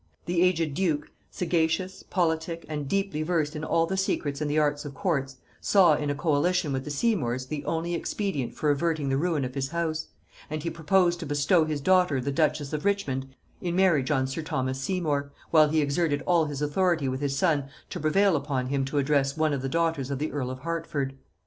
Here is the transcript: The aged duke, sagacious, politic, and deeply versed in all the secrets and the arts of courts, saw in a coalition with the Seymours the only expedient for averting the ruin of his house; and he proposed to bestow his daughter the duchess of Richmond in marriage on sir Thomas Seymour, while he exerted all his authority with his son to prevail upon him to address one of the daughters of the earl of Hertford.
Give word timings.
The 0.25 0.41
aged 0.41 0.73
duke, 0.73 1.11
sagacious, 1.29 2.01
politic, 2.01 2.65
and 2.67 2.87
deeply 2.87 3.21
versed 3.21 3.55
in 3.55 3.63
all 3.63 3.85
the 3.85 3.95
secrets 3.97 4.41
and 4.41 4.49
the 4.49 4.57
arts 4.57 4.83
of 4.83 4.95
courts, 4.95 5.37
saw 5.59 5.93
in 5.95 6.09
a 6.09 6.15
coalition 6.15 6.73
with 6.73 6.85
the 6.85 6.89
Seymours 6.89 7.45
the 7.45 7.63
only 7.65 7.93
expedient 7.93 8.55
for 8.55 8.71
averting 8.71 9.09
the 9.09 9.17
ruin 9.17 9.45
of 9.45 9.53
his 9.53 9.67
house; 9.67 10.07
and 10.49 10.63
he 10.63 10.71
proposed 10.71 11.19
to 11.19 11.27
bestow 11.27 11.65
his 11.65 11.81
daughter 11.81 12.19
the 12.19 12.31
duchess 12.31 12.73
of 12.73 12.83
Richmond 12.83 13.27
in 13.61 13.75
marriage 13.75 14.09
on 14.09 14.25
sir 14.25 14.41
Thomas 14.41 14.81
Seymour, 14.81 15.31
while 15.51 15.69
he 15.69 15.81
exerted 15.81 16.23
all 16.25 16.45
his 16.45 16.63
authority 16.63 17.07
with 17.07 17.21
his 17.21 17.37
son 17.37 17.65
to 17.91 17.99
prevail 17.99 18.35
upon 18.35 18.69
him 18.69 18.83
to 18.85 18.97
address 18.97 19.37
one 19.37 19.53
of 19.53 19.61
the 19.61 19.69
daughters 19.69 20.09
of 20.09 20.17
the 20.17 20.31
earl 20.31 20.49
of 20.49 20.61
Hertford. 20.61 21.13